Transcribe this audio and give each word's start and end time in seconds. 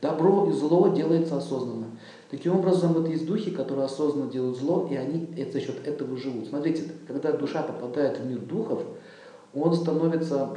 Добро 0.00 0.48
и 0.48 0.52
зло 0.52 0.88
делается 0.88 1.38
осознанно. 1.38 1.86
Таким 2.30 2.56
образом, 2.56 2.92
вот 2.92 3.08
есть 3.08 3.26
духи, 3.26 3.50
которые 3.50 3.86
осознанно 3.86 4.30
делают 4.30 4.58
зло, 4.58 4.88
и 4.90 4.96
они 4.96 5.28
за 5.50 5.60
счет 5.60 5.86
этого 5.86 6.16
живут. 6.16 6.48
Смотрите, 6.48 6.84
когда 7.06 7.32
душа 7.32 7.62
попадает 7.62 8.18
в 8.18 8.26
мир 8.26 8.40
духов, 8.40 8.82
он 9.54 9.74
становится, 9.74 10.56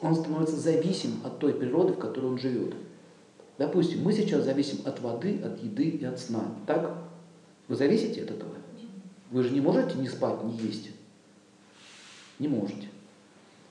он 0.00 0.14
становится 0.14 0.56
зависим 0.56 1.12
от 1.24 1.38
той 1.38 1.54
природы, 1.54 1.94
в 1.94 1.98
которой 1.98 2.26
он 2.26 2.38
живет. 2.38 2.74
Допустим, 3.56 4.02
мы 4.02 4.12
сейчас 4.12 4.44
зависим 4.44 4.78
от 4.84 5.00
воды, 5.00 5.40
от 5.42 5.62
еды 5.62 5.84
и 5.84 6.04
от 6.04 6.18
сна. 6.18 6.44
Так? 6.66 6.94
Вы 7.68 7.76
зависите 7.76 8.22
от 8.22 8.32
этого? 8.32 8.50
Вы 9.30 9.42
же 9.44 9.50
не 9.50 9.60
можете 9.60 9.96
не 9.98 10.08
спать, 10.08 10.42
не 10.44 10.56
есть. 10.58 10.90
Не 12.38 12.48
можете. 12.48 12.88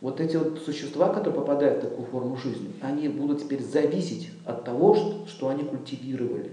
Вот 0.04 0.20
эти 0.20 0.36
вот 0.36 0.60
существа, 0.60 1.14
которые 1.14 1.40
попадают 1.40 1.78
в 1.82 1.88
такую 1.88 2.06
форму 2.08 2.36
жизни, 2.36 2.74
они 2.82 3.08
будут 3.08 3.42
теперь 3.42 3.64
зависеть 3.64 4.32
от 4.46 4.66
того, 4.66 4.96
что, 5.28 5.48
они 5.48 5.64
культивировали. 5.64 6.52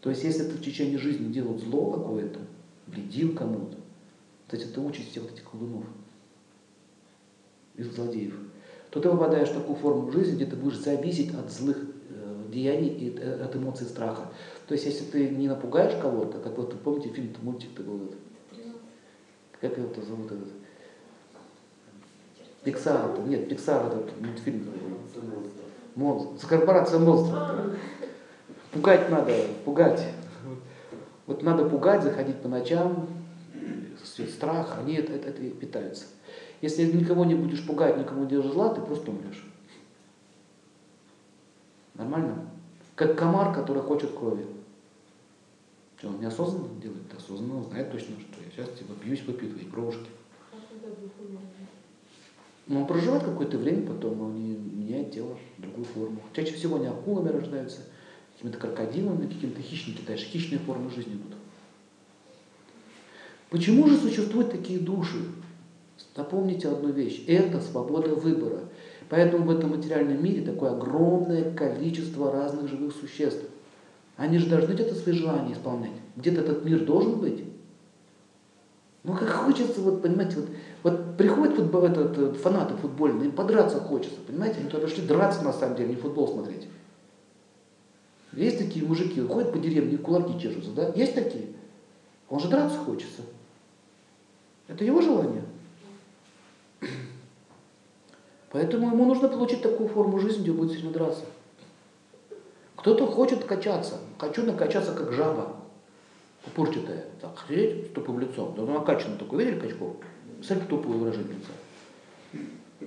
То 0.00 0.10
есть, 0.10 0.24
если 0.24 0.42
ты 0.42 0.56
в 0.56 0.60
течение 0.60 0.98
жизни 0.98 1.32
делал 1.32 1.56
зло 1.58 1.92
какое-то, 1.92 2.40
вредил 2.88 3.36
кому-то, 3.36 3.76
кстати, 4.48 4.68
это 4.68 4.80
участь 4.80 5.12
всех 5.12 5.32
этих 5.32 5.44
колдунов, 5.44 5.84
из 7.76 7.94
злодеев, 7.94 8.36
то 8.90 8.98
ты 8.98 9.08
попадаешь 9.08 9.50
в 9.50 9.54
такую 9.54 9.76
форму 9.76 10.10
жизни, 10.10 10.34
где 10.34 10.46
ты 10.46 10.56
будешь 10.56 10.78
зависеть 10.78 11.32
от 11.34 11.52
злых 11.52 11.78
э, 12.10 12.42
деяний 12.52 12.88
и 12.88 13.16
э, 13.16 13.44
от 13.44 13.54
эмоций 13.54 13.86
страха. 13.86 14.32
То 14.66 14.74
есть, 14.74 14.86
если 14.86 15.04
ты 15.04 15.28
не 15.28 15.46
напугаешь 15.46 15.94
кого-то, 16.02 16.40
как 16.40 16.58
вот, 16.58 16.74
помните, 16.82 17.10
фильм, 17.10 17.32
мультик 17.42 17.72
такой 17.76 17.96
вот, 17.96 18.16
как 19.60 19.78
его 19.78 19.86
-то 19.86 20.04
зовут 20.04 20.32
этот? 20.32 20.48
Пиксар, 22.64 23.18
нет, 23.26 23.48
Пиксар 23.48 23.86
этот 23.86 24.20
мультфильм. 24.20 24.66
Монстр. 25.94 26.46
Корпорация 26.46 26.98
монстров. 26.98 27.76
Пугать 28.72 29.10
надо, 29.10 29.32
пугать. 29.64 30.06
Вот 31.26 31.42
надо 31.42 31.68
пугать, 31.68 32.02
заходить 32.02 32.40
по 32.40 32.48
ночам, 32.48 33.08
страх, 34.26 34.78
они 34.78 34.94
это, 34.94 35.12
это, 35.12 35.28
это 35.28 35.50
питаются. 35.50 36.04
Если 36.60 36.84
никого 36.90 37.24
не 37.24 37.34
будешь 37.34 37.64
пугать, 37.66 37.96
никому 37.96 38.24
не 38.24 38.30
делать 38.30 38.52
зла, 38.52 38.74
ты 38.74 38.80
просто 38.80 39.10
умрешь. 39.10 39.44
Нормально? 41.94 42.48
Как 42.94 43.16
комар, 43.16 43.54
который 43.54 43.82
хочет 43.82 44.12
крови. 44.12 44.46
Он 46.02 46.20
неосознанно 46.20 46.68
делает? 46.80 47.12
Осознанно, 47.16 47.62
знает 47.64 47.90
точно, 47.90 48.14
что 48.20 48.42
я 48.44 48.50
сейчас 48.50 48.78
типа 48.78 48.92
бьюсь, 49.02 49.22
выпью 49.24 49.50
твои 49.50 49.64
кровушки. 49.64 50.06
Но 52.68 52.80
он 52.80 52.86
проживает 52.86 53.24
какое-то 53.24 53.56
время, 53.58 53.86
потом 53.86 54.20
он 54.20 54.34
меняет 54.38 55.10
тело 55.12 55.36
в 55.56 55.62
другую 55.62 55.86
форму. 55.86 56.20
Чаще 56.34 56.52
всего 56.52 56.76
они 56.76 56.86
акулами 56.86 57.30
рождаются, 57.30 57.80
какими-то 58.34 58.58
крокодилами, 58.58 59.26
какими-то 59.26 59.62
хищники, 59.62 60.02
дальше 60.06 60.26
хищные 60.26 60.58
формы 60.58 60.90
жизни 60.90 61.14
идут. 61.14 61.34
Почему 63.48 63.88
же 63.88 63.96
существуют 63.96 64.52
такие 64.52 64.78
души? 64.78 65.16
Напомните 66.14 66.68
одну 66.68 66.90
вещь. 66.90 67.24
Это 67.26 67.60
свобода 67.60 68.14
выбора. 68.14 68.60
Поэтому 69.08 69.44
в 69.44 69.50
этом 69.50 69.70
материальном 69.70 70.22
мире 70.22 70.42
такое 70.42 70.72
огромное 70.72 71.50
количество 71.52 72.30
разных 72.30 72.68
живых 72.68 72.92
существ. 72.94 73.44
Они 74.16 74.38
же 74.38 74.48
должны 74.48 74.74
где-то 74.74 74.94
свои 74.94 75.14
желания 75.14 75.54
исполнять. 75.54 75.92
Где-то 76.16 76.42
этот 76.42 76.64
мир 76.64 76.84
должен 76.84 77.20
быть. 77.20 77.44
Ну 79.08 79.14
как 79.14 79.30
хочется, 79.30 79.80
вот, 79.80 80.02
понимаете, 80.02 80.36
вот, 80.36 80.48
вот 80.82 81.16
приходят 81.16 81.56
футбол, 81.56 81.84
этот, 81.84 82.18
э, 82.18 82.32
фанаты 82.34 82.74
футбольные, 82.74 83.30
им 83.30 83.32
подраться 83.34 83.80
хочется, 83.80 84.20
понимаете, 84.26 84.60
они 84.60 84.68
туда 84.68 84.86
пришли 84.86 85.06
драться 85.06 85.42
на 85.42 85.54
самом 85.54 85.76
деле, 85.76 85.88
не 85.88 85.96
футбол 85.96 86.28
смотреть. 86.28 86.68
Есть 88.34 88.58
такие 88.58 88.84
мужики, 88.84 89.18
ходят 89.22 89.50
по 89.50 89.58
деревне, 89.58 89.96
кулаки 89.96 90.38
чешутся, 90.38 90.72
да? 90.72 90.92
Есть 90.94 91.14
такие? 91.14 91.46
Он 92.28 92.38
же 92.38 92.48
драться 92.48 92.76
хочется. 92.76 93.22
Это 94.66 94.84
его 94.84 95.00
желание. 95.00 95.44
Поэтому 98.50 98.88
ему 98.88 99.06
нужно 99.06 99.28
получить 99.28 99.62
такую 99.62 99.88
форму 99.88 100.18
жизни, 100.18 100.42
где 100.42 100.52
будет 100.52 100.72
сильно 100.72 100.92
драться. 100.92 101.24
Кто-то 102.76 103.06
хочет 103.06 103.44
качаться. 103.44 103.94
Хочу 104.18 104.44
накачаться, 104.44 104.92
как 104.92 105.12
жаба 105.12 105.57
пупырчатая, 106.54 107.04
так, 107.20 107.44
сидеть 107.48 107.86
с 107.86 107.90
тупым 107.90 108.18
лицом. 108.20 108.54
Да 108.56 108.62
он 108.62 108.74
накачанный 108.74 109.18
такой, 109.18 109.44
видели 109.44 109.60
качков? 109.60 109.96
Смотрите, 110.42 110.68
тупое 110.68 110.98
выражение 110.98 111.34
лица. 111.34 111.52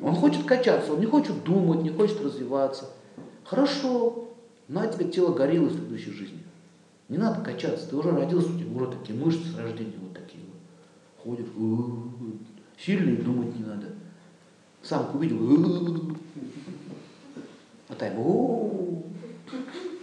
Он 0.02 0.16
хочет 0.16 0.46
качаться, 0.46 0.94
он 0.94 1.00
не 1.00 1.06
хочет 1.06 1.44
думать, 1.44 1.82
не 1.84 1.90
хочет 1.90 2.22
развиваться. 2.22 2.90
Хорошо, 3.44 4.30
на 4.68 4.88
тебе 4.88 5.10
тело 5.12 5.34
гориллы 5.34 5.68
в 5.68 5.74
следующей 5.74 6.12
жизни. 6.12 6.44
Не 7.10 7.18
надо 7.18 7.42
качаться, 7.42 7.90
ты 7.90 7.96
уже 7.98 8.12
родился, 8.12 8.50
у 8.50 8.58
тебя 8.58 8.74
уже 8.74 8.92
такие 8.92 9.20
мышцы 9.20 9.46
с 9.50 9.58
рождения 9.58 9.98
вот 10.02 10.14
такие 10.14 10.44
вот. 10.46 10.56
Ходят, 11.24 11.48
сильные, 12.80 13.18
думать 13.18 13.54
не 13.58 13.66
надо. 13.66 13.88
Самку 14.82 15.18
увидел, 15.18 15.38
а 17.90 17.96
там, 17.96 19.04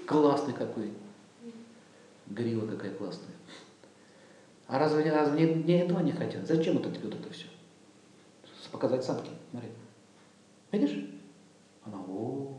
классный 0.07 0.53
какой. 0.53 0.91
Горилла 2.31 2.67
какая 2.67 2.93
классная. 2.93 3.35
А 4.67 4.79
разве, 4.79 5.11
разве 5.11 5.55
не, 5.55 5.63
не 5.63 5.79
этого 5.79 6.01
не 6.01 6.13
хотят? 6.13 6.47
Зачем 6.47 6.77
это 6.77 6.91
тебе 6.91 7.05
вот 7.05 7.15
это 7.15 7.33
все? 7.33 7.47
Показать 8.71 9.03
самки. 9.03 9.31
Смотри. 9.51 9.71
Видишь? 10.73 11.09
Она, 11.87 11.97
о, 12.07 12.55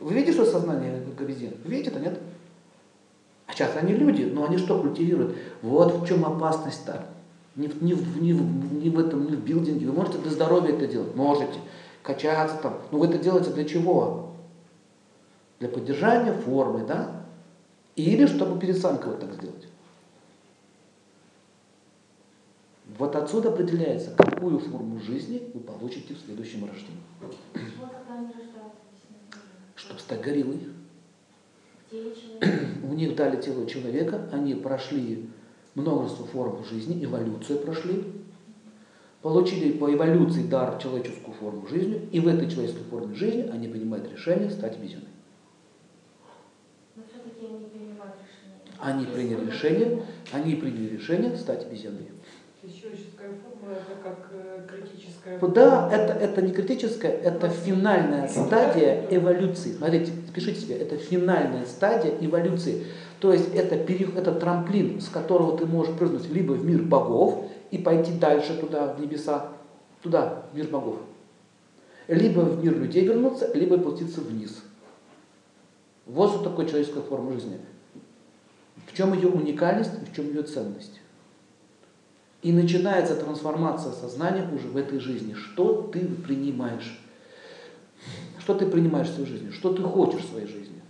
Вы 0.00 0.14
видите, 0.14 0.32
что 0.32 0.44
сознание 0.44 1.04
обезьян? 1.18 1.54
Видите 1.64 1.90
это, 1.90 2.00
нет? 2.00 2.18
А 3.46 3.52
сейчас 3.52 3.76
они 3.76 3.94
люди, 3.94 4.24
но 4.24 4.44
они 4.44 4.58
что 4.58 4.80
культивируют? 4.80 5.36
Вот 5.62 6.02
в 6.02 6.06
чем 6.06 6.24
опасность-то. 6.24 7.06
Не, 7.54 7.68
в, 7.68 7.80
не, 7.82 7.94
в, 7.94 8.20
не, 8.20 8.32
в, 8.32 8.74
не 8.74 8.90
в 8.90 8.98
этом, 8.98 9.26
не 9.26 9.36
в 9.36 9.44
билдинге. 9.44 9.86
Вы 9.86 9.92
можете 9.92 10.18
для 10.18 10.30
здоровья 10.30 10.74
это 10.74 10.88
делать? 10.88 11.14
Можете. 11.14 11.60
Качаться 12.02 12.56
там. 12.60 12.78
Но 12.90 12.98
вы 12.98 13.06
это 13.06 13.18
делаете 13.18 13.50
для 13.50 13.64
чего? 13.64 14.32
Для 15.60 15.68
поддержания 15.68 16.32
формы, 16.32 16.84
да? 16.84 17.21
Или 17.96 18.26
чтобы 18.26 18.54
вот 19.10 19.20
так 19.20 19.34
сделать. 19.34 19.66
Вот 22.98 23.16
отсюда 23.16 23.50
определяется, 23.50 24.14
какую 24.16 24.58
форму 24.58 25.00
жизни 25.00 25.42
вы 25.54 25.60
получите 25.60 26.14
в 26.14 26.18
следующем 26.18 26.66
рождении. 26.66 27.02
Чтобы 29.74 30.00
стать 30.00 30.20
гориллой. 30.20 30.60
У 32.82 32.94
них 32.94 33.14
дали 33.14 33.40
тело 33.40 33.66
человека, 33.66 34.28
они 34.32 34.54
прошли 34.54 35.28
множество 35.74 36.26
форм 36.26 36.64
жизни, 36.64 37.04
эволюцию 37.04 37.58
прошли, 37.58 38.04
получили 39.20 39.72
по 39.72 39.92
эволюции 39.92 40.42
дар 40.42 40.78
человеческую 40.80 41.34
форму 41.34 41.66
жизни, 41.66 42.08
и 42.12 42.20
в 42.20 42.28
этой 42.28 42.50
человеческой 42.50 42.84
форме 42.84 43.14
жизни 43.14 43.42
они 43.52 43.68
принимают 43.68 44.10
решение 44.10 44.50
стать 44.50 44.76
обезьяной. 44.76 45.11
Они 48.78 49.06
приняли 49.06 49.46
решение, 49.46 50.02
они 50.32 50.56
приняли 50.56 50.96
решение 50.96 51.36
стать 51.36 51.66
обезьяной. 51.66 52.08
Форма 52.62 53.74
это 53.74 54.00
как 54.02 54.30
э, 54.32 55.48
Да, 55.48 55.88
это, 55.92 56.12
это 56.12 56.42
не 56.42 56.52
критическая, 56.52 57.10
это 57.10 57.48
финальная 57.48 58.28
стадия 58.28 59.04
эволюции. 59.10 59.72
Смотрите, 59.72 60.12
пишите 60.34 60.60
себе, 60.60 60.76
это 60.76 60.96
финальная 60.96 61.64
стадия 61.64 62.12
эволюции. 62.20 62.84
То 63.20 63.32
есть 63.32 63.54
это, 63.54 63.76
пере, 63.78 64.08
это 64.16 64.32
трамплин, 64.32 65.00
с 65.00 65.08
которого 65.08 65.56
ты 65.58 65.66
можешь 65.66 65.96
прыгнуть 65.96 66.28
либо 66.30 66.52
в 66.52 66.64
мир 66.64 66.82
богов 66.82 67.50
и 67.70 67.78
пойти 67.78 68.12
дальше 68.12 68.56
туда, 68.56 68.94
в 68.94 69.00
небеса, 69.00 69.48
туда, 70.02 70.44
в 70.52 70.56
мир 70.56 70.68
богов. 70.68 70.98
Либо 72.08 72.40
в 72.40 72.62
мир 72.62 72.78
людей 72.78 73.04
вернуться, 73.04 73.50
либо 73.54 73.76
опуститься 73.76 74.20
вниз. 74.20 74.62
Вот 76.06 76.30
что 76.30 76.42
такое 76.42 76.66
человеческая 76.66 77.02
форма 77.02 77.32
жизни. 77.32 77.58
В 78.86 78.96
чем 78.96 79.14
ее 79.14 79.28
уникальность 79.28 79.92
и 80.02 80.04
в 80.04 80.14
чем 80.14 80.26
ее 80.26 80.42
ценность. 80.42 81.00
И 82.42 82.52
начинается 82.52 83.14
трансформация 83.14 83.92
сознания 83.92 84.48
уже 84.52 84.68
в 84.68 84.76
этой 84.76 84.98
жизни. 84.98 85.34
Что 85.34 85.82
ты 85.92 86.00
принимаешь? 86.00 86.98
Что 88.40 88.54
ты 88.54 88.66
принимаешь 88.66 89.08
в 89.08 89.14
своей 89.14 89.28
жизни? 89.28 89.50
Что 89.50 89.72
ты 89.72 89.82
хочешь 89.82 90.22
в 90.22 90.30
своей 90.30 90.48
жизни? 90.48 90.82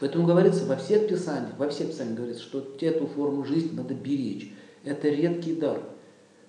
Поэтому 0.00 0.26
говорится 0.26 0.66
во 0.66 0.76
всех 0.76 1.08
писаниях, 1.08 1.56
во 1.56 1.68
всех 1.68 1.88
писаниях 1.88 2.16
говорится, 2.16 2.42
что 2.42 2.76
эту 2.80 3.06
форму 3.06 3.44
жизни 3.44 3.74
надо 3.74 3.94
беречь. 3.94 4.52
Это 4.84 5.08
редкий 5.08 5.54
дар. 5.54 5.80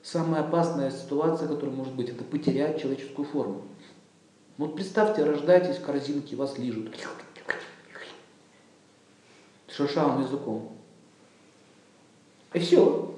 Самая 0.02 0.42
опасная 0.42 0.92
ситуация, 0.92 1.48
которая 1.48 1.74
может 1.74 1.94
быть, 1.94 2.10
это 2.10 2.24
потерять 2.25 2.81
человеческую 2.81 3.25
форму. 3.25 3.62
Вот 4.58 4.76
представьте, 4.76 5.24
рождаетесь 5.24 5.78
в 5.78 5.86
корзинке, 5.86 6.36
вас 6.36 6.58
лижут. 6.58 6.96
Шершавым 9.68 10.22
языком. 10.22 10.72
И 12.54 12.60
все. 12.60 13.16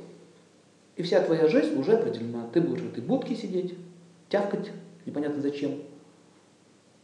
И 0.96 1.04
вся 1.04 1.22
твоя 1.22 1.50
жизнь 1.50 1.78
уже 1.78 1.98
определена. 1.98 2.48
Ты 2.54 2.62
будешь 2.62 2.82
в 2.82 2.88
этой 2.88 3.04
будке 3.04 3.36
сидеть, 3.36 3.76
тявкать, 4.30 4.72
непонятно 5.06 5.42
зачем. 5.42 5.82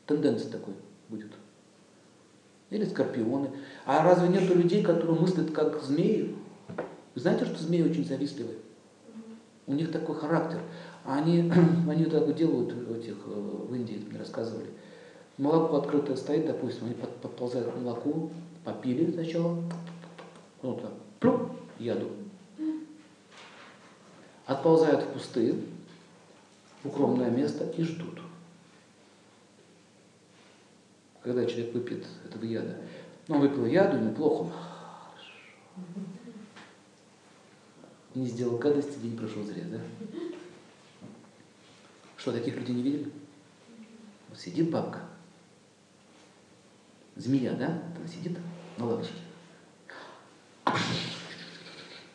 Тенденция 0.06 0.50
такой 0.50 0.76
будет. 1.10 1.32
Или 2.70 2.86
скорпионы. 2.86 3.52
А 3.86 4.04
разве 4.04 4.30
нет 4.30 4.44
людей, 4.44 4.82
которые 4.82 5.20
мыслят 5.20 5.52
как 5.52 5.84
змеи? 5.84 6.34
Вы 7.14 7.22
знаете, 7.22 7.44
что 7.44 7.62
змеи 7.62 7.82
очень 7.82 8.06
завистливые? 8.06 8.60
У 9.68 9.74
них 9.74 9.92
такой 9.92 10.16
характер. 10.16 10.60
Они, 11.06 11.52
они 11.90 12.06
так 12.06 12.34
делают 12.36 12.74
в, 12.74 12.94
этих, 12.94 13.16
э, 13.26 13.30
в 13.30 13.74
Индии, 13.74 14.06
мне 14.10 14.20
рассказывали. 14.20 14.68
Молоко 15.38 15.78
открытое 15.78 16.16
стоит, 16.16 16.46
допустим, 16.46 16.86
они 16.86 16.94
подползают 16.94 17.72
к 17.72 17.78
молоку, 17.78 18.32
попили 18.64 19.12
сначала, 19.12 19.58
ну 20.62 20.76
так, 20.76 20.92
плюк, 21.20 21.52
яду. 21.80 22.10
Отползают 24.46 25.04
в 25.04 25.08
пустые, 25.14 25.56
в 26.84 26.90
укромное 26.90 27.30
место 27.30 27.66
и 27.78 27.84
ждут. 27.84 28.20
Когда 31.24 31.46
человек 31.46 31.74
выпьет 31.74 32.06
этого 32.26 32.44
яда, 32.44 32.78
ну, 33.28 33.36
он 33.36 33.42
выпил 33.42 33.66
яду, 33.66 33.98
ему 33.98 34.14
плохо, 34.14 34.52
не 38.16 38.28
сделал 38.28 38.58
гадости, 38.58 39.00
день 39.00 39.18
прошел 39.18 39.44
зря, 39.44 39.64
да? 39.72 39.80
Что, 42.18 42.32
таких 42.32 42.56
людей 42.56 42.76
не 42.76 42.84
видели? 42.84 43.12
Вот 44.30 44.40
сидит 44.40 44.70
бабка, 44.70 45.00
змея, 47.16 47.54
да? 47.54 47.82
Она 47.98 48.08
сидит 48.08 48.38
на 48.78 48.86
лавочке. 48.86 49.14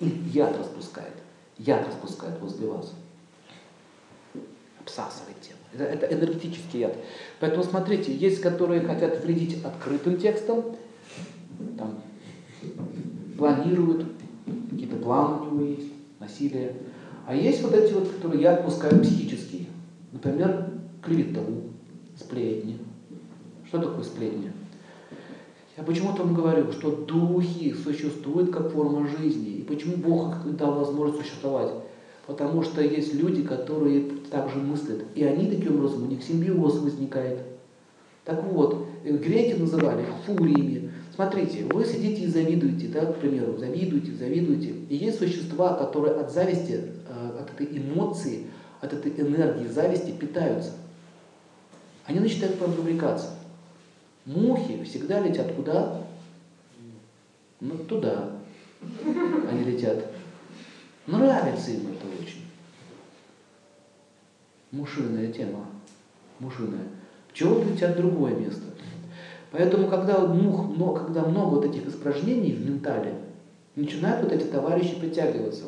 И 0.01 0.07
яд 0.33 0.57
распускает. 0.59 1.15
Яд 1.59 1.87
распускает 1.87 2.39
возле 2.41 2.69
вас. 2.69 2.95
Обсасывает 4.81 5.41
тело. 5.41 5.57
Это, 5.73 5.85
это 5.85 6.15
энергетический 6.15 6.81
яд. 6.81 6.97
Поэтому 7.41 7.65
смотрите, 7.65 8.15
есть, 8.15 8.41
которые 8.41 8.83
хотят 8.83 9.25
вредить 9.25 9.65
открытым 9.65 10.19
текстом, 10.19 10.77
там, 11.77 12.03
планируют, 13.37 14.16
какие-то 14.76 14.96
планы 14.96 15.40
у 15.40 15.55
него 15.55 15.64
есть, 15.64 15.93
насилие. 16.20 16.75
А 17.26 17.34
есть 17.34 17.62
вот 17.62 17.75
эти 17.75 17.93
вот, 17.93 18.08
которые 18.08 18.43
я 18.43 18.55
отпускаю 18.55 19.00
психические. 19.00 19.67
Например, 20.12 20.70
клевету, 21.02 21.40
сплетни. 22.17 22.78
Что 23.67 23.78
такое 23.78 24.05
сплетни? 24.05 24.52
Я 25.76 25.82
почему-то 25.82 26.23
вам 26.23 26.34
говорю, 26.34 26.73
что 26.73 26.90
духи 26.90 27.75
существуют 27.75 28.50
как 28.50 28.73
форма 28.73 29.08
жизни. 29.08 29.58
И 29.58 29.62
почему 29.62 29.96
Бог 29.96 30.37
дал 30.56 30.78
возможность 30.78 31.23
существовать? 31.23 31.73
Потому 32.26 32.62
что 32.62 32.81
есть 32.81 33.14
люди, 33.14 33.43
которые 33.43 34.02
также 34.31 34.58
мыслят. 34.58 35.05
И 35.14 35.23
они 35.25 35.50
таким 35.50 35.76
образом, 35.76 36.05
у 36.05 36.06
них 36.06 36.23
симбиоз 36.23 36.78
возникает. 36.78 37.40
Так 38.25 38.43
вот, 38.44 38.87
греки 39.05 39.58
называли 39.58 40.05
фуриями. 40.25 40.90
Смотрите, 41.17 41.65
вы 41.65 41.83
сидите 41.87 42.25
и 42.25 42.27
завидуете, 42.27 42.89
да, 42.89 43.07
к 43.07 43.19
примеру, 43.19 43.57
завидуете, 43.57 44.13
завидуете. 44.13 44.75
И 44.91 44.97
есть 44.97 45.19
существа, 45.19 45.73
которые 45.73 46.15
от 46.15 46.31
зависти, 46.31 46.93
э, 47.09 47.39
от 47.41 47.59
этой 47.59 47.79
эмоции, 47.79 48.49
от 48.83 48.93
этой 48.93 49.13
энергии 49.13 49.67
зависти 49.67 50.11
питаются. 50.11 50.73
Они 52.05 52.21
начинают 52.21 52.61
вам 52.61 52.75
привлекаться. 52.75 53.31
Мухи 54.27 54.85
всегда 54.85 55.21
летят 55.21 55.55
куда? 55.55 56.03
Ну, 57.61 57.79
туда. 57.79 58.33
Они 59.51 59.65
летят. 59.65 60.05
Нравится 61.07 61.71
им 61.71 61.93
это 61.93 62.07
очень. 62.23 62.43
Мушиная 64.71 65.33
тема. 65.33 65.65
Мушиная. 66.41 66.89
Пчелы 67.33 67.65
летят 67.65 67.95
в 67.95 68.01
другое 68.01 68.35
место. 68.35 68.65
Поэтому, 69.53 69.89
когда, 69.89 70.19
мух, 70.27 70.77
но, 70.77 70.93
когда 70.93 71.23
много 71.23 71.57
вот 71.57 71.65
этих 71.65 71.87
испражнений 71.87 72.53
в 72.53 72.69
ментале, 72.69 73.15
начинают 73.75 74.25
вот 74.25 74.33
эти 74.33 74.45
товарищи 74.45 74.99
притягиваться. 74.99 75.67